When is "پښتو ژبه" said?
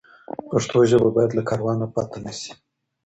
0.49-1.09